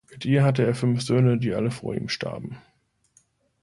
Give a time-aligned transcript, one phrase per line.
[0.09, 2.57] Mit ihr hatte er fünf Söhne, die alle vor ihm starben.